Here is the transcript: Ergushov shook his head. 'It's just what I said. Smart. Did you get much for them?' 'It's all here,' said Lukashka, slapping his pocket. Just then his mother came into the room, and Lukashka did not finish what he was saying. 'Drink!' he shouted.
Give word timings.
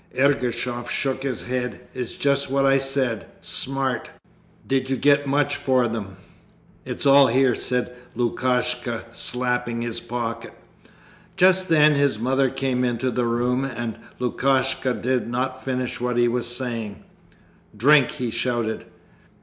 Ergushov 0.17 0.89
shook 0.89 1.21
his 1.21 1.43
head. 1.43 1.79
'It's 1.93 2.13
just 2.13 2.49
what 2.49 2.65
I 2.65 2.79
said. 2.79 3.27
Smart. 3.39 4.09
Did 4.65 4.89
you 4.89 4.95
get 4.97 5.27
much 5.27 5.55
for 5.57 5.87
them?' 5.87 6.17
'It's 6.85 7.05
all 7.05 7.27
here,' 7.27 7.53
said 7.53 7.95
Lukashka, 8.15 9.03
slapping 9.11 9.83
his 9.83 9.99
pocket. 9.99 10.53
Just 11.37 11.69
then 11.69 11.93
his 11.93 12.17
mother 12.17 12.49
came 12.49 12.83
into 12.83 13.11
the 13.11 13.25
room, 13.25 13.63
and 13.63 13.99
Lukashka 14.17 14.95
did 14.99 15.27
not 15.27 15.63
finish 15.63 16.01
what 16.01 16.17
he 16.17 16.27
was 16.27 16.47
saying. 16.47 17.03
'Drink!' 17.77 18.09
he 18.09 18.31
shouted. 18.31 18.85